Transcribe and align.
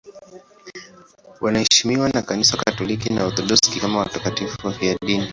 Wanaheshimiwa 1.41 2.09
na 2.09 2.21
Kanisa 2.21 2.57
Katoliki 2.57 3.13
na 3.13 3.23
Waorthodoksi 3.23 3.79
kama 3.79 3.99
watakatifu 3.99 4.67
wafiadini. 4.67 5.29